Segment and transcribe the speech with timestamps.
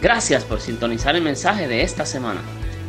[0.00, 2.40] Gracias por sintonizar el mensaje de esta semana.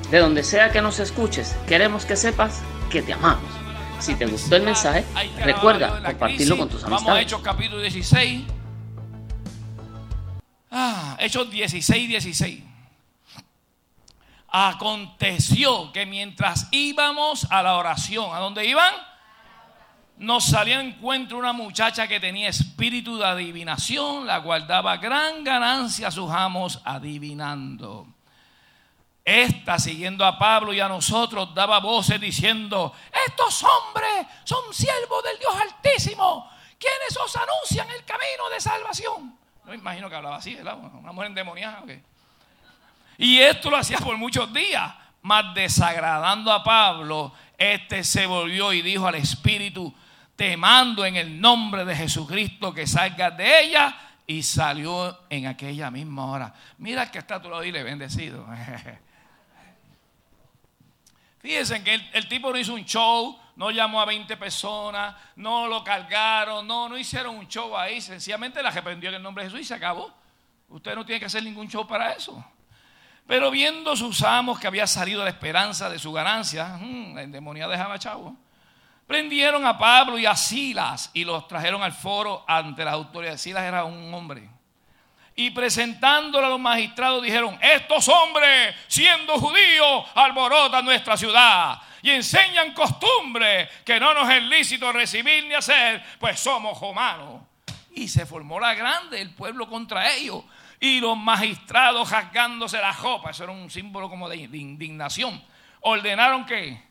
[0.09, 3.43] De donde sea que nos escuches, queremos que sepas que te amamos.
[3.99, 5.05] Si te gustó el mensaje,
[5.43, 7.05] recuerda compartirlo con tus amistades.
[7.05, 8.43] Vamos a Hechos capítulo 16.
[10.71, 12.63] Ah, Hechos 16, 16.
[14.47, 18.93] Aconteció que mientras íbamos a la oración, ¿a dónde iban?
[20.21, 25.43] Nos salió en encuentro una muchacha que tenía espíritu de adivinación, la cual daba gran
[25.43, 28.05] ganancia a sus amos adivinando.
[29.25, 32.93] Esta, siguiendo a Pablo y a nosotros, daba voces diciendo,
[33.27, 39.35] estos hombres son siervos del Dios Altísimo, quienes os anuncian el camino de salvación.
[39.65, 40.77] No imagino que hablaba así, ¿verdad?
[40.77, 41.81] Una mujer endemoniada.
[41.81, 41.99] ¿okay?
[43.17, 44.93] Y esto lo hacía por muchos días,
[45.23, 49.91] mas desagradando a Pablo, este se volvió y dijo al Espíritu,
[50.41, 53.95] te mando en el nombre de Jesucristo que salgas de ella.
[54.25, 56.51] Y salió en aquella misma hora.
[56.79, 58.47] Mira que está a tu lado y le bendecido.
[61.41, 65.83] Fíjense que el, tipo no hizo un show, no llamó a 20 personas, no lo
[65.83, 68.01] cargaron, no, no hicieron un show ahí.
[68.01, 70.11] Sencillamente la arreprendió en el nombre de Jesús y se acabó.
[70.69, 72.43] Usted no tiene que hacer ningún show para eso.
[73.27, 77.67] Pero viendo sus amos que había salido la esperanza de su ganancia, mmm, la demonía
[77.67, 78.35] dejaba chavo.
[79.11, 83.41] Prendieron a Pablo y a Silas y los trajeron al foro ante las autoridades.
[83.41, 84.47] Silas era un hombre.
[85.35, 92.73] Y presentándolo a los magistrados dijeron, estos hombres, siendo judíos, alborotan nuestra ciudad y enseñan
[92.73, 97.41] costumbres que no nos es lícito recibir ni hacer, pues somos humanos.
[97.93, 100.41] Y se formó la grande, el pueblo contra ellos.
[100.79, 105.43] Y los magistrados rasgándose la ropa, eso era un símbolo como de indignación,
[105.81, 106.90] ordenaron que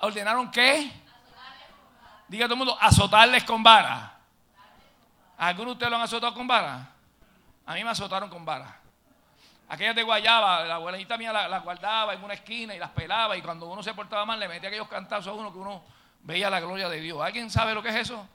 [0.00, 0.90] ¿Ordenaron qué?
[2.28, 4.14] Diga todo el mundo, azotarles con vara.
[5.38, 6.88] ¿Alguno de ustedes lo han azotado con vara?
[7.66, 8.76] A mí me azotaron con vara.
[9.68, 13.36] Aquellas de guayaba, la abuelita mía las la guardaba en una esquina y las pelaba
[13.36, 15.82] y cuando uno se portaba mal le metía aquellos cantazos a uno que uno
[16.22, 17.20] veía la gloria de Dios.
[17.20, 18.26] ¿Alguien sabe lo que es eso?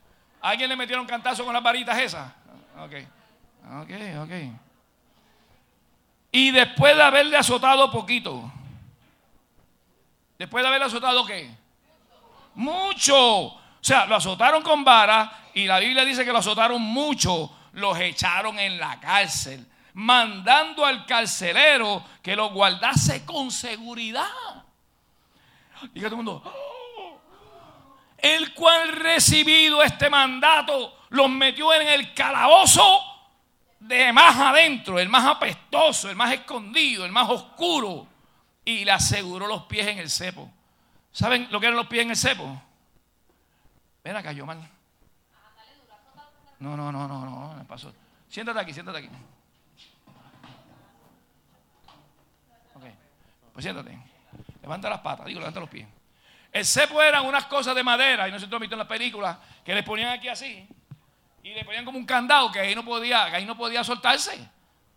[0.41, 2.31] ¿Alguien le metieron cantazo con las varitas esas?
[2.79, 2.93] Ok,
[3.81, 3.91] ok,
[4.23, 4.31] ok.
[6.31, 8.51] Y después de haberle azotado poquito,
[10.43, 11.49] Después de haberlo azotado, ¿qué?
[12.55, 13.17] Mucho.
[13.17, 17.51] O sea, lo azotaron con vara y la Biblia dice que lo azotaron mucho.
[17.73, 24.27] Los echaron en la cárcel, mandando al carcelero que lo guardase con seguridad.
[25.93, 27.19] Diga todo el mundo, oh".
[28.17, 33.01] el cual recibido este mandato los metió en el calabozo
[33.79, 38.07] de más adentro, el más apestoso, el más escondido, el más oscuro
[38.63, 40.49] y le aseguró los pies en el cepo.
[41.13, 42.61] ¿Saben lo que eran los pies en el cepo?
[44.03, 44.59] Acá, yo mal.
[46.59, 47.93] No, no, no, no, no, me pasó.
[48.27, 49.09] Siéntate aquí, siéntate aquí.
[52.73, 52.83] Ok,
[53.53, 53.97] pues siéntate.
[54.61, 55.87] Levanta las patas, digo, levanta los pies.
[56.51, 58.79] El cepo eran unas cosas de madera, y no sé si tú has visto en
[58.79, 60.67] las películas, que le ponían aquí así,
[61.41, 64.49] y le ponían como un candado que ahí no podía, que ahí no podía soltarse.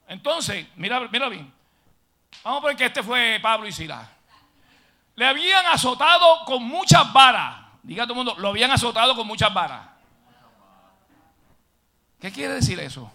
[0.09, 1.53] Entonces, mira, mira bien,
[2.44, 4.06] Vamos a ver que este fue Pablo y Silas.
[5.16, 7.65] Le habían azotado con muchas varas.
[7.82, 9.88] Diga todo el mundo, lo habían azotado con muchas varas.
[12.21, 13.10] ¿Qué quiere decir eso?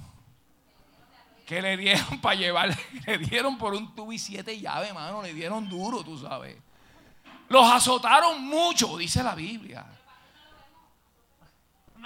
[1.45, 2.75] Que le dieron para llevar,
[3.05, 6.57] le dieron por un tubo y siete llaves, hermano, le dieron duro, tú sabes.
[7.49, 9.85] Los azotaron mucho, dice la Biblia.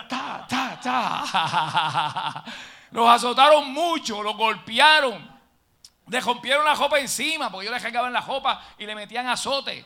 [0.10, 2.44] Ta, ta, ta.
[2.92, 5.35] Los azotaron mucho, los golpearon.
[6.08, 9.86] Le rompieron la ropa encima, porque ellos le cargaban la ropa y le metían azote.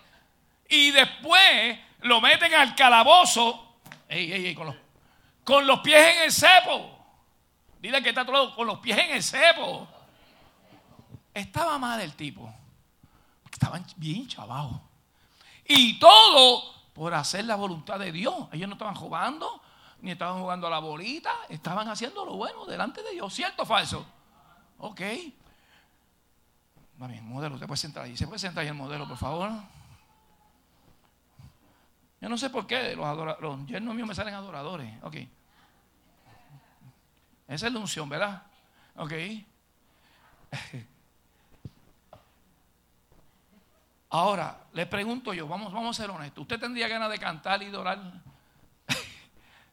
[0.67, 3.69] Y después lo meten al calabozo
[4.09, 4.75] ey, ey, ey, con, los,
[5.43, 6.97] con los pies en el cepo.
[7.79, 9.87] Dile que está todo con los pies en el cepo.
[11.33, 12.51] Estaba mal el tipo.
[13.51, 14.75] Estaban bien chavados.
[15.65, 18.35] Y todo por hacer la voluntad de Dios.
[18.51, 19.61] Ellos no estaban jugando,
[20.01, 21.33] ni estaban jugando a la bolita.
[21.47, 23.33] Estaban haciendo lo bueno delante de Dios.
[23.33, 24.05] ¿Cierto o falso?
[24.79, 25.01] Ok.
[26.99, 28.17] Mami, modelo, usted puede sentar ahí.
[28.17, 29.49] ¿Se puede sentar ahí el modelo, por favor?
[32.19, 35.01] Yo no sé por qué los, yernos míos me salen adoradores.
[35.03, 35.15] Ok.
[37.47, 38.43] Esa es la unción, ¿verdad?
[38.97, 39.13] Ok.
[44.09, 46.41] Ahora, le pregunto yo, vamos, vamos a ser honestos.
[46.41, 48.21] ¿Usted tendría ganas de cantar y adorar?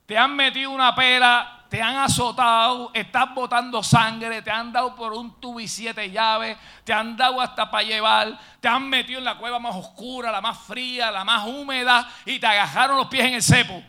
[0.07, 5.13] Te han metido una pela, te han azotado, estás botando sangre, te han dado por
[5.13, 9.25] un tubo y siete llaves, te han dado hasta para llevar, te han metido en
[9.25, 13.25] la cueva más oscura, la más fría, la más húmeda y te agajaron los pies
[13.27, 13.83] en el cepo.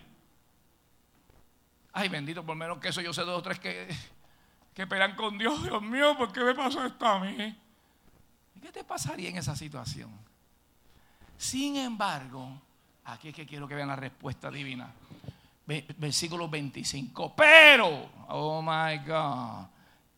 [1.93, 3.87] Ay, bendito, por menos que eso yo sé dos o tres que,
[4.73, 5.63] que pelean con Dios.
[5.63, 7.55] Dios mío, ¿por qué me pasó esto a mí?
[8.61, 10.11] ¿Qué te pasaría en esa situación?
[11.37, 12.59] Sin embargo,
[13.05, 14.91] aquí es que quiero que vean la respuesta divina.
[15.67, 17.35] Versículo 25.
[17.35, 19.67] Pero, oh my God,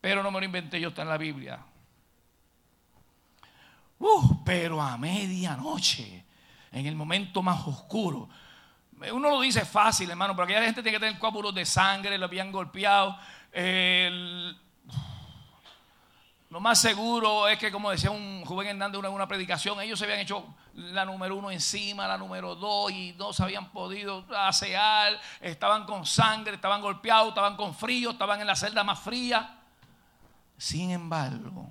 [0.00, 1.58] pero no me lo inventé yo, está en la Biblia.
[3.98, 6.24] Uh, pero a medianoche,
[6.72, 8.28] en el momento más oscuro,
[9.12, 12.26] uno lo dice fácil, hermano, pero aquella gente tiene que tener coágulos de sangre, lo
[12.26, 13.16] habían golpeado.
[16.50, 20.04] Lo más seguro es que, como decía un joven Hernández en una predicación, ellos se
[20.04, 20.44] habían hecho
[20.74, 26.04] la número uno encima, la número dos, y no se habían podido asear, estaban con
[26.04, 29.58] sangre, estaban golpeados, estaban con frío, estaban en la celda más fría.
[30.58, 31.68] Sin embargo,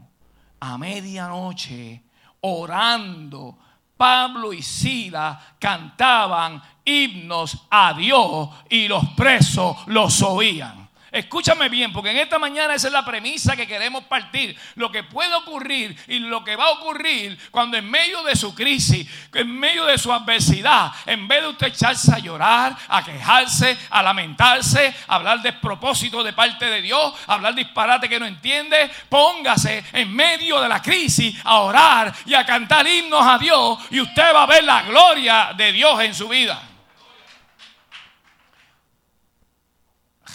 [0.62, 2.02] a medianoche,
[2.40, 3.58] orando,
[3.98, 10.89] Pablo y Sila cantaban himnos a Dios y los presos los oían.
[11.12, 14.56] Escúchame bien, porque en esta mañana esa es la premisa que queremos partir.
[14.76, 18.54] Lo que puede ocurrir y lo que va a ocurrir cuando en medio de su
[18.54, 23.78] crisis, en medio de su adversidad, en vez de usted echarse a llorar, a quejarse,
[23.90, 28.90] a lamentarse, a hablar despropósito de parte de Dios, a hablar disparate que no entiende,
[29.10, 34.00] póngase en medio de la crisis a orar y a cantar himnos a Dios y
[34.00, 36.69] usted va a ver la gloria de Dios en su vida.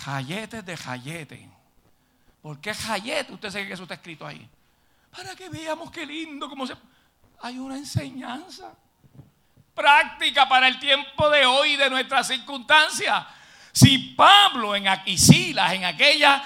[0.05, 1.49] Jayetes de Jayete.
[2.43, 3.33] ¿Por qué Jayete?
[3.33, 4.47] Usted sabe que eso está escrito ahí.
[5.11, 6.75] Para que veamos qué lindo, cómo se...
[7.41, 8.75] Hay una enseñanza
[9.75, 13.25] práctica para el tiempo de hoy, de nuestras circunstancias.
[13.73, 16.43] Si Pablo en Aquisilas, en aquella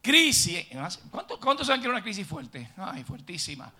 [0.00, 0.66] crisis,
[1.10, 2.70] ¿cuántos, cuántos saben que era una crisis fuerte?
[2.76, 3.72] Ay, fuertísima.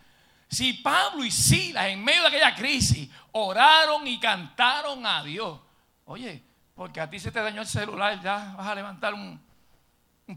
[0.48, 5.58] Si Pablo y Silas en medio de aquella crisis oraron y cantaron a Dios,
[6.04, 6.42] oye,
[6.74, 9.40] porque a ti se te dañó el celular, ya vas a levantar un,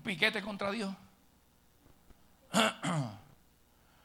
[0.04, 0.94] piquete contra Dios.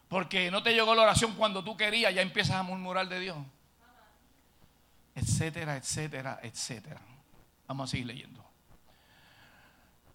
[0.08, 3.36] Porque no te llegó la oración cuando tú querías, ya empiezas a murmurar de Dios.
[5.14, 7.00] Etcétera, etcétera, etcétera.
[7.68, 8.44] Vamos a seguir leyendo.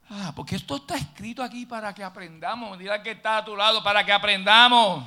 [0.10, 2.78] Ah, porque esto está escrito aquí para que aprendamos.
[2.78, 5.06] Mira que está a tu lado, para que aprendamos.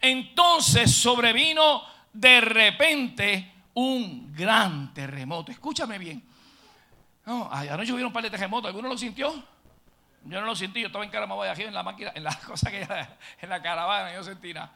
[0.00, 5.52] Entonces sobrevino de repente un gran terremoto.
[5.52, 6.22] Escúchame bien.
[7.26, 8.68] No, anoche hubo un par de terremotos.
[8.68, 9.32] ¿Alguno lo sintió?
[10.24, 10.80] Yo no lo sentí.
[10.80, 12.86] Yo estaba en Caramabaya, en la máquina, en la cosa que
[13.40, 14.72] en la caravana, yo sentí nada.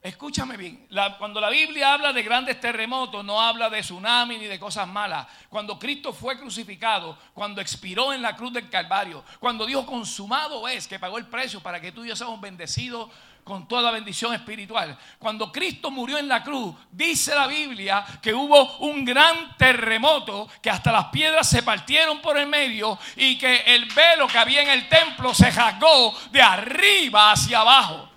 [0.00, 0.86] Escúchame bien,
[1.18, 5.26] cuando la Biblia habla de grandes terremotos, no habla de tsunami ni de cosas malas.
[5.48, 10.86] Cuando Cristo fue crucificado, cuando expiró en la cruz del Calvario, cuando dijo consumado es,
[10.86, 13.10] que pagó el precio para que tú y yo seamos bendecidos
[13.48, 14.96] con toda bendición espiritual.
[15.18, 20.68] Cuando Cristo murió en la cruz, dice la Biblia que hubo un gran terremoto, que
[20.68, 24.68] hasta las piedras se partieron por el medio y que el velo que había en
[24.68, 28.10] el templo se rasgó de arriba hacia abajo.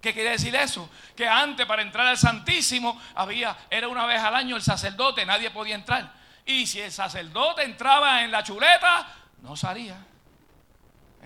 [0.00, 0.88] ¿Qué quiere decir eso?
[1.16, 5.50] Que antes para entrar al Santísimo había, era una vez al año el sacerdote, nadie
[5.50, 6.12] podía entrar.
[6.46, 9.08] Y si el sacerdote entraba en la chuleta,
[9.42, 9.98] no salía.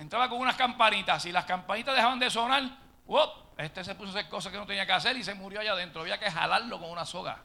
[0.03, 1.25] Entraba con unas campanitas.
[1.25, 2.61] Y las campanitas dejaban de sonar,
[3.57, 5.71] este se puso a hacer cosas que no tenía que hacer y se murió allá
[5.71, 6.01] adentro.
[6.01, 7.39] Había que jalarlo con una soga.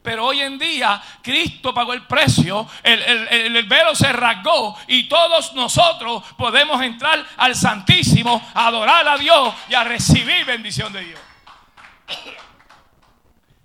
[0.00, 5.54] Pero hoy en día Cristo pagó el precio, el, el, velo se rasgó y todos
[5.54, 11.20] nosotros podemos entrar al Santísimo, a adorar a Dios y a recibir bendición de Dios.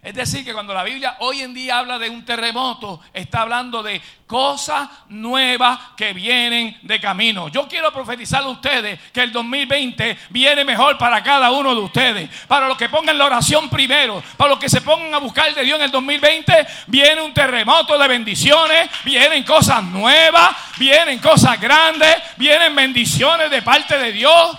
[0.01, 3.83] Es decir, que cuando la Biblia hoy en día habla de un terremoto, está hablando
[3.83, 7.49] de cosas nuevas que vienen de camino.
[7.49, 12.29] Yo quiero profetizar a ustedes que el 2020 viene mejor para cada uno de ustedes.
[12.47, 15.63] Para los que pongan la oración primero, para los que se pongan a buscar de
[15.63, 22.15] Dios en el 2020, viene un terremoto de bendiciones, vienen cosas nuevas, vienen cosas grandes,
[22.37, 24.57] vienen bendiciones de parte de Dios.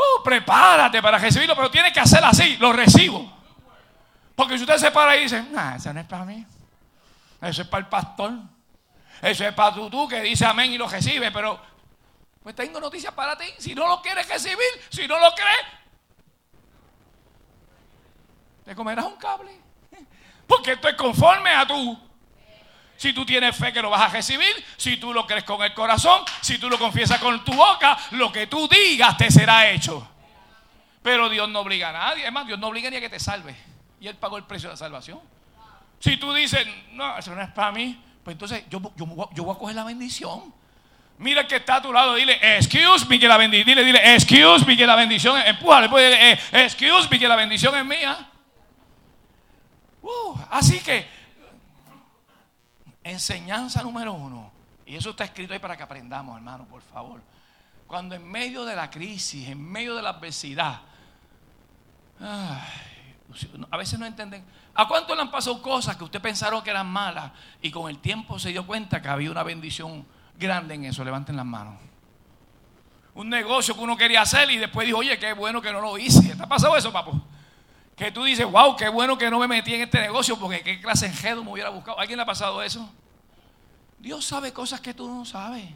[0.00, 3.30] Uh, prepárate para recibirlo, pero tienes que hacer así, lo recibo.
[4.34, 6.46] Porque si usted se para y dice, no, eso no es para mí.
[7.42, 8.32] Eso es para el pastor.
[9.20, 11.60] Eso es para tú, que dice amén y lo recibe, pero
[12.42, 13.44] pues tengo noticias para ti.
[13.58, 15.66] Si no lo quieres recibir, si no lo crees,
[18.64, 19.52] te comerás un cable.
[20.46, 22.09] Porque esto es conforme a tú.
[23.00, 25.72] Si tú tienes fe que lo vas a recibir, si tú lo crees con el
[25.72, 30.06] corazón, si tú lo confiesas con tu boca, lo que tú digas te será hecho.
[31.02, 32.26] Pero Dios no obliga a nadie.
[32.26, 33.56] Es más, Dios no obliga ni a que te salve.
[34.02, 35.18] Y Él pagó el precio de la salvación.
[35.98, 39.76] Si tú dices, no, eso no es para mí, pues entonces yo, voy a coger
[39.76, 40.52] la bendición.
[41.16, 44.14] Mira el que está a tu lado, dile, excuse me que la bendición, dile, dile,
[44.14, 48.28] excuse me que la bendición, empújale, pues, dile, excuse me que la bendición es mía.
[50.02, 51.19] Uh, así que
[53.02, 54.50] Enseñanza número uno.
[54.86, 57.22] Y eso está escrito ahí para que aprendamos, hermano, por favor.
[57.86, 60.80] Cuando en medio de la crisis, en medio de la adversidad,
[62.20, 64.44] a veces no entienden.
[64.74, 67.98] ¿A cuánto le han pasado cosas que usted pensaron que eran malas y con el
[67.98, 70.06] tiempo se dio cuenta que había una bendición
[70.38, 71.04] grande en eso?
[71.04, 71.74] Levanten las manos.
[73.14, 75.98] Un negocio que uno quería hacer y después dijo, oye, qué bueno que no lo
[75.98, 76.34] hice.
[76.34, 77.20] ¿Te ha pasado eso, papo?
[78.00, 80.80] Que tú dices, wow, qué bueno que no me metí en este negocio porque qué
[80.80, 81.98] clase de enjedo me hubiera buscado.
[81.98, 82.90] ¿A ¿Alguien le ha pasado eso?
[83.98, 85.66] Dios sabe cosas que tú no sabes.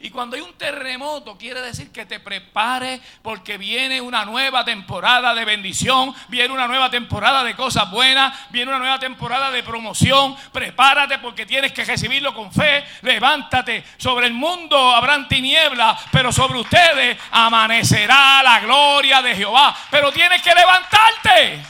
[0.00, 5.34] Y cuando hay un terremoto, quiere decir que te prepares porque viene una nueva temporada
[5.34, 10.36] de bendición, viene una nueva temporada de cosas buenas, viene una nueva temporada de promoción.
[10.52, 12.84] Prepárate porque tienes que recibirlo con fe.
[13.02, 13.84] Levántate.
[13.96, 19.76] Sobre el mundo habrán tinieblas, pero sobre ustedes amanecerá la gloria de Jehová.
[19.90, 21.60] Pero tienes que levantarte.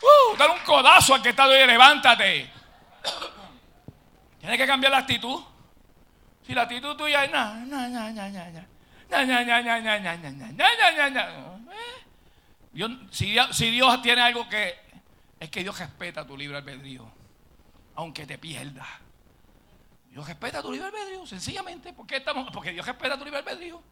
[0.00, 2.48] Uh, dar un codazo al que está hoy, levántate.
[4.38, 5.42] Tienes que cambiar la actitud.
[6.48, 8.30] Si la actitud tuya es no, no, no, no,
[12.72, 14.74] no, si, si Dios tiene algo que
[15.38, 17.06] es que Dios respeta tu libre albedrío,
[17.96, 18.88] aunque te pierdas.
[20.10, 21.92] Dios respeta tu libre albedrío, sencillamente.
[21.92, 22.50] ¿Por qué estamos?
[22.50, 23.82] Porque Dios respeta tu libre albedrío.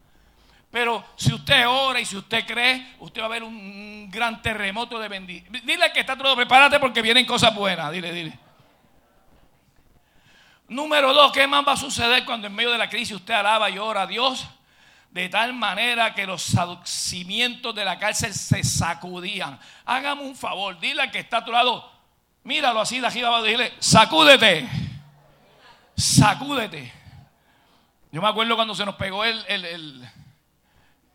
[0.71, 4.97] Pero si usted ora y si usted cree, usted va a ver un gran terremoto
[4.97, 5.53] de bendición.
[5.63, 7.91] Dile que está todo, prepárate porque vienen cosas buenas.
[7.91, 8.46] Dile, dile.
[10.67, 13.69] Número dos, ¿qué más va a suceder cuando en medio de la crisis usted alaba
[13.69, 14.45] y ora a Dios?
[15.11, 19.57] De tal manera que los cimientos de la cárcel se sacudían.
[19.85, 21.89] Hágame un favor, dile al que está a tu lado,
[22.43, 24.67] míralo así de aquí abajo, dile, sacúdete,
[25.95, 26.91] sacúdete.
[28.11, 30.09] Yo me acuerdo cuando se nos pegó el, el,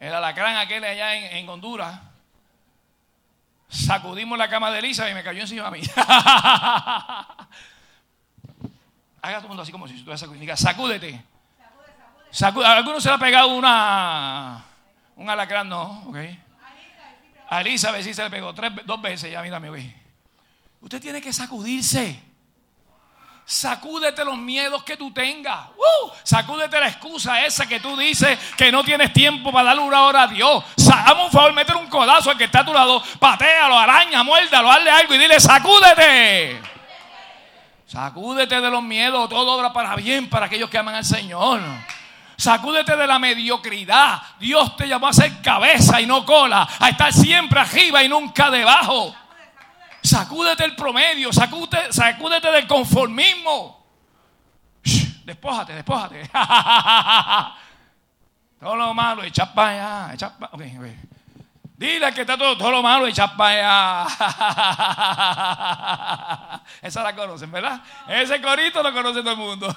[0.01, 2.01] el, alacrán aquel allá en, en Honduras.
[3.69, 5.81] Sacudimos la cama de Elisa y me cayó encima a mí.
[9.23, 10.57] Haga todo el mundo así como si estuviera sacudiendo.
[10.57, 11.25] Sacúdete.
[12.33, 14.65] Sacude, ¿A alguno se le ha pegado una,
[15.15, 15.69] un alacrán?
[15.69, 16.17] No, ok.
[17.49, 19.95] A Elizabeth sí se le pegó tres, dos veces ya, mira, güey.
[20.81, 22.21] Usted tiene que sacudirse.
[23.45, 25.69] Sacúdete los miedos que tú tengas.
[25.77, 26.11] ¡Uh!
[26.25, 30.23] Sacúdete la excusa esa que tú dices que no tienes tiempo para darle una hora
[30.23, 30.65] a Dios.
[30.91, 33.03] Hazme un favor, métele un codazo al que está a tu lado.
[33.21, 36.72] Patealo, araña, muérdalo, hazle algo y dile, sacúdete.
[37.93, 41.61] Sacúdete de los miedos, todo obra para bien para aquellos que aman al Señor.
[42.39, 44.19] Sacúdete de la mediocridad.
[44.41, 48.51] Dios te llamó a ser cabeza y no cola, a estar siempre arriba y nunca
[48.51, 49.15] debajo.
[50.03, 53.85] Sacúdete el promedio, sacúdete, sacúdete del conformismo.
[55.27, 56.31] despójate, despójate.
[58.59, 60.79] todo lo malo, echa para allá, echa para okay,
[61.83, 64.13] Dile que está todo, todo lo malo echa para allá.
[66.81, 67.83] Esa la conocen, ¿verdad?
[68.07, 69.67] Ese corito lo conoce todo el mundo.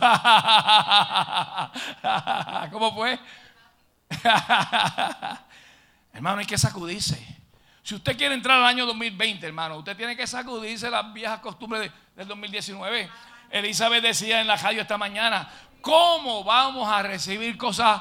[2.71, 3.19] ¿Cómo fue?
[6.13, 7.41] hermano, hay que sacudirse.
[7.81, 11.91] Si usted quiere entrar al año 2020, hermano, usted tiene que sacudirse las viejas costumbres
[12.15, 13.09] del 2019.
[13.49, 15.49] Elizabeth decía en la radio esta mañana,
[15.81, 17.99] ¿cómo vamos a recibir cosas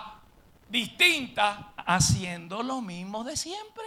[0.68, 1.56] distintas
[1.86, 3.84] haciendo lo mismo de siempre.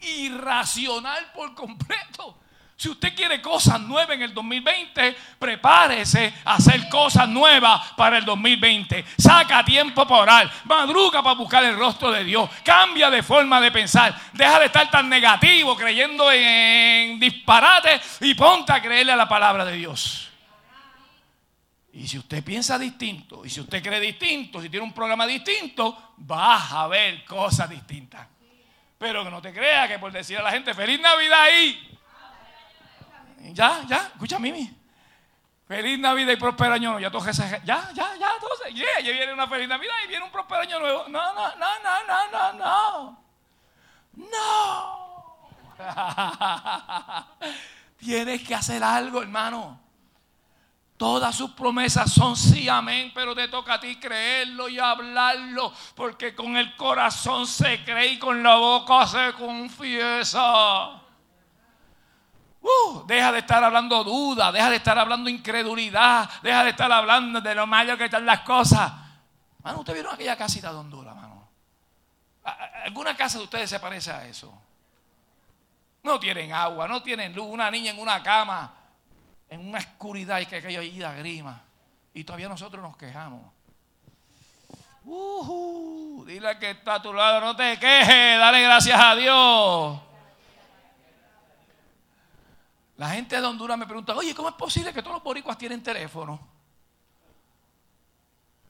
[0.00, 2.38] Irracional por completo.
[2.76, 8.24] Si usted quiere cosas nuevas en el 2020, prepárese a hacer cosas nuevas para el
[8.24, 9.04] 2020.
[9.16, 13.70] Saca tiempo para orar, madruga para buscar el rostro de Dios, cambia de forma de
[13.70, 19.28] pensar, deja de estar tan negativo creyendo en disparates y ponte a creerle a la
[19.28, 20.33] palabra de Dios.
[21.94, 26.14] Y si usted piensa distinto, y si usted cree distinto, si tiene un programa distinto,
[26.16, 28.26] vas a ver cosas distintas.
[28.98, 31.96] Pero que no te creas que por decir a la gente, feliz Navidad ahí.
[33.52, 34.76] Ya, ya, escucha Mimi.
[35.68, 36.98] Feliz Navidad y próspero año nuevo.
[36.98, 40.62] Ya, ya, ya, ya, entonces, yeah, ya viene una feliz Navidad y viene un próspero
[40.62, 41.04] año nuevo.
[41.08, 43.22] No, no, no, no, no, no, no.
[44.32, 45.54] No.
[47.98, 49.83] Tienes que hacer algo, hermano.
[50.96, 56.36] Todas sus promesas son sí, amén, pero te toca a ti creerlo y hablarlo, porque
[56.36, 60.90] con el corazón se cree y con la boca se confiesa.
[62.60, 67.40] Uh, deja de estar hablando duda, deja de estar hablando incredulidad, deja de estar hablando
[67.40, 68.92] de lo malo que están las cosas.
[69.64, 71.48] Mano, ¿usted vieron aquella casita de Honduras, mano?
[72.84, 74.56] ¿Alguna casa de ustedes se parece a eso?
[76.04, 78.83] No tienen agua, no tienen luz, una niña en una cama
[79.48, 81.62] en una oscuridad y que aquello ahí grima.
[82.12, 83.52] Y todavía nosotros nos quejamos.
[85.04, 90.00] Uh dile que está a tu lado, no te quejes, dale gracias a Dios.
[92.96, 95.82] La gente de Honduras me pregunta, oye, ¿cómo es posible que todos los boricuas tienen
[95.82, 96.38] teléfono?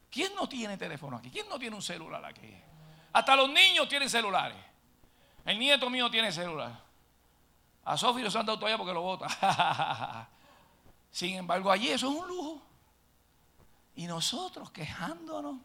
[0.09, 1.29] ¿Quién no tiene teléfono aquí?
[1.29, 2.53] ¿Quién no tiene un celular aquí?
[3.13, 4.57] Hasta los niños tienen celulares.
[5.45, 6.71] El nieto mío tiene celular.
[7.83, 10.27] A Sofi lo han dado todavía porque lo bota.
[11.15, 12.61] Sin embargo, allí eso es un lujo.
[13.95, 15.61] Y nosotros quejándonos.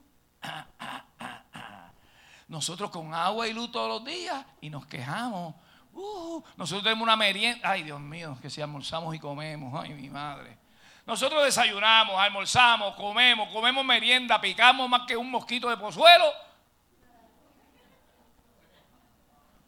[2.46, 5.56] Nosotros con agua y luz todos los días y nos quejamos.
[5.92, 7.68] Uh, nosotros tenemos una merienda.
[7.68, 9.74] Ay, Dios mío, que si almorzamos y comemos.
[9.74, 10.56] Ay, mi madre.
[11.04, 16.26] Nosotros desayunamos, almorzamos, comemos, comemos merienda, picamos más que un mosquito de pozuelo.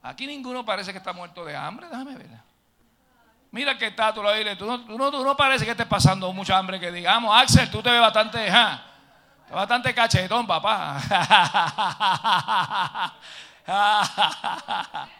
[0.00, 2.51] Aquí ninguno parece que está muerto de hambre, déjame ver.
[3.52, 5.86] Mira que está, tú lo dices, tú no, tú, no, tú no parece que estés
[5.86, 7.38] pasando mucha hambre que digamos.
[7.38, 8.50] Axel, tú te ves bastante,
[9.50, 10.98] bastante cachetón, papá.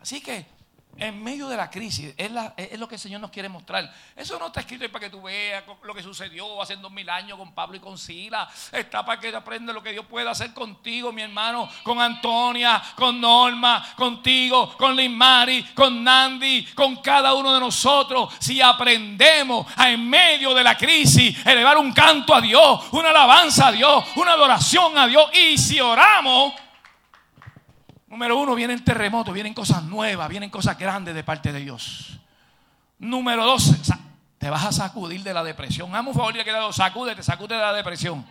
[0.00, 0.46] Así que
[0.96, 2.30] en medio de la crisis, es,
[2.78, 3.92] lo que el Señor nos quiere mostrar.
[4.14, 7.38] Eso no está escrito para que tú veas lo que sucedió hace dos mil años
[7.38, 8.48] con Pablo y con Sila.
[8.70, 13.20] Está para que aprendas lo que Dios puede hacer contigo, mi hermano, con Antonia, con
[13.20, 18.34] Norma, contigo, con Mari, con Nandi, con cada uno de nosotros.
[18.38, 23.68] Si aprendemos a en medio de la crisis elevar un canto a Dios, una alabanza
[23.68, 25.30] a Dios, una adoración a Dios.
[25.34, 26.54] Y si oramos
[28.12, 32.20] Número uno, vienen terremotos, vienen cosas nuevas, vienen cosas grandes de parte de Dios.
[32.98, 33.72] Número dos,
[34.36, 35.96] te vas a sacudir de la depresión.
[35.96, 38.22] Hazme un favor y que te sacude, te sacude de la depresión.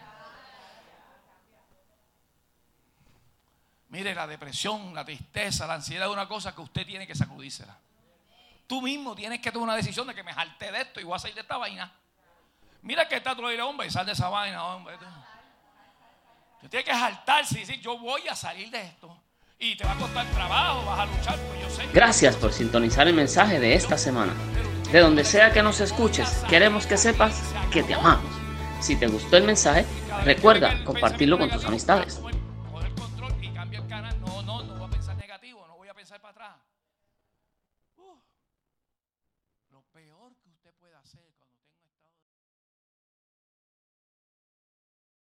[3.90, 7.76] Mire, la depresión, la tristeza, la ansiedad es una cosa que usted tiene que sacudírsela.
[8.68, 11.16] Tú mismo tienes que tomar una decisión de que me jalte de esto y voy
[11.16, 11.92] a salir de esta vaina.
[12.84, 14.96] Mira que está tú le hombre, sal de esa vaina, hombre.
[16.62, 19.21] Usted que jaltarse y decir, yo voy a salir de esto
[19.64, 21.84] y te va a costar trabajo, vas a luchar, pues yo.
[21.94, 24.34] Gracias por sintonizar el mensaje de esta semana.
[24.92, 27.40] De donde sea que nos escuches, queremos que sepas
[27.72, 28.26] que te amamos.
[28.80, 29.86] Si te gustó el mensaje,
[30.26, 32.20] recuerda compartirlo con tus amistades.